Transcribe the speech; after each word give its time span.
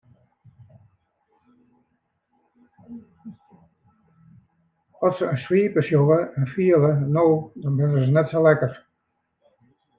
At 5.05 5.13
se 5.17 5.25
in 5.33 5.39
swipe 5.43 5.79
sjogge 5.83 6.19
en 6.39 6.45
fiele 6.53 6.91
no 7.17 7.25
dan 7.61 7.75
binne 7.77 7.99
se 8.07 8.11
net 8.17 8.27
sa 8.31 8.39
lekker. 8.47 8.73